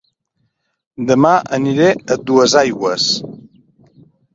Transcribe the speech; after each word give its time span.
Dema 1.11 1.35
aniré 1.59 1.93
a 1.95 2.21
Duesaigües 2.33 3.11